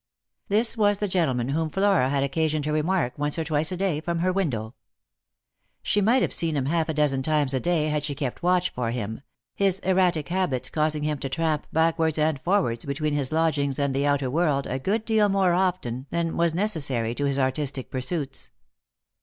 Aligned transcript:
This 0.47 0.75
was 0.75 0.97
the 0.97 1.07
gentleman 1.07 1.49
whom 1.49 1.69
Flora 1.69 2.09
had 2.09 2.23
occasion 2.23 2.63
to 2.63 2.71
remark 2.71 3.15
once 3.19 3.37
or 3.37 3.43
twice 3.43 3.71
a 3.71 3.77
day 3.77 4.01
from 4.01 4.17
her 4.17 4.33
window. 4.33 4.73
She 5.83 6.01
might 6.01 6.23
have 6.23 6.33
seen 6.33 6.57
him 6.57 6.65
half 6.65 6.89
a 6.89 6.93
dozen 6.95 7.21
times 7.21 7.53
a 7.53 7.59
day 7.59 7.89
had 7.89 8.03
she 8.03 8.15
kept 8.15 8.41
watch 8.41 8.71
for 8.71 8.89
him, 8.89 9.21
his 9.53 9.77
erratic 9.81 10.29
habits 10.29 10.69
causing 10.69 11.03
him 11.03 11.19
to 11.19 11.29
tramp 11.29 11.67
backwards 11.71 12.17
and 12.17 12.41
forwards 12.41 12.83
between 12.83 13.13
his 13.13 13.31
lodgings 13.31 13.77
and 13.77 13.93
the 13.93 14.07
outer 14.07 14.31
world 14.31 14.65
a 14.65 14.79
good 14.79 15.05
deal 15.05 15.29
more 15.29 15.53
often 15.53 16.07
than 16.09 16.35
was 16.35 16.55
necessary 16.55 17.13
to 17.13 17.25
his 17.25 17.37
artistic 17.37 17.91
pursuits. 17.91 18.49